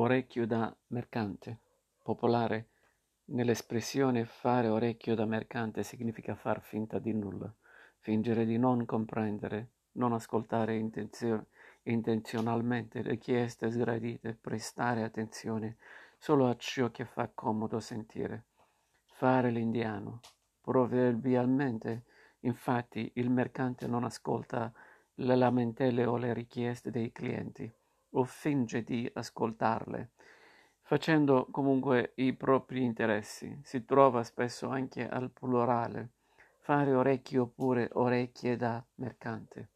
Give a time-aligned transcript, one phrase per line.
[0.00, 1.58] Orecchio da mercante.
[2.04, 2.68] Popolare.
[3.30, 7.52] Nell'espressione fare orecchio da mercante significa far finta di nulla,
[7.98, 11.46] fingere di non comprendere, non ascoltare intenzio-
[11.82, 15.78] intenzionalmente richieste sgradite, prestare attenzione
[16.16, 18.44] solo a ciò che fa comodo sentire.
[19.04, 20.20] Fare l'indiano.
[20.60, 22.04] Proverbialmente,
[22.42, 24.72] infatti, il mercante non ascolta
[25.14, 27.68] le lamentele o le richieste dei clienti
[28.10, 30.10] o finge di ascoltarle,
[30.82, 33.58] facendo comunque i propri interessi.
[33.62, 36.10] Si trova spesso anche al plurale,
[36.60, 39.68] fare orecchio oppure orecchie da mercante.